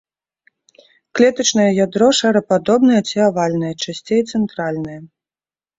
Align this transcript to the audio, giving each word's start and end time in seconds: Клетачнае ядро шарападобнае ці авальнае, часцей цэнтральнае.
Клетачнае 1.19 1.67
ядро 1.85 2.09
шарападобнае 2.21 3.01
ці 3.11 3.17
авальнае, 3.29 3.71
часцей 3.87 4.21
цэнтральнае. 4.31 4.99